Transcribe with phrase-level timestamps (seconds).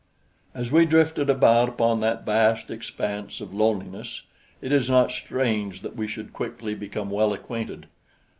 [0.55, 4.23] As we drifted about upon that vast expanse of loneliness
[4.59, 7.85] it is not strange that we should quickly become well acquainted.